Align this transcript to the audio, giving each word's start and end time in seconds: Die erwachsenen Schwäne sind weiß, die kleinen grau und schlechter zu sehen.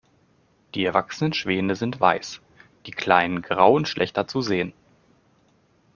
Die 0.73 0.83
erwachsenen 0.83 1.31
Schwäne 1.31 1.75
sind 1.75 1.99
weiß, 2.01 2.41
die 2.87 2.91
kleinen 2.91 3.43
grau 3.43 3.75
und 3.75 3.87
schlechter 3.87 4.27
zu 4.27 4.41
sehen. 4.41 4.73